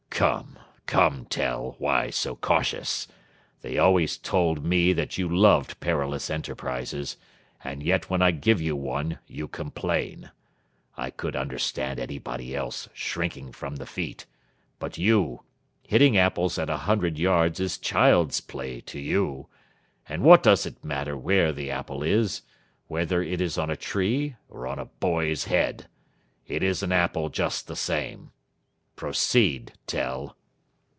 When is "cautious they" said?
2.35-3.79